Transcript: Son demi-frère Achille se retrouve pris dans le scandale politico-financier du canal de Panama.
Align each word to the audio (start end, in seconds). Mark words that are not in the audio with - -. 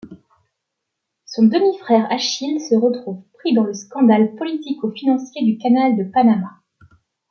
Son 1.27 1.43
demi-frère 1.43 2.11
Achille 2.11 2.59
se 2.59 2.73
retrouve 2.73 3.21
pris 3.33 3.53
dans 3.53 3.65
le 3.65 3.75
scandale 3.75 4.33
politico-financier 4.33 5.45
du 5.45 5.59
canal 5.59 5.95
de 5.95 6.09
Panama. 6.11 6.59